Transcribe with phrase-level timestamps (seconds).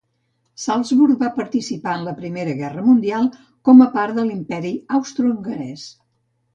[0.61, 3.31] Salzburg va participar en la Primera Guerra Mundial,
[3.71, 5.91] com a part de l'Imperi Austrohongarès.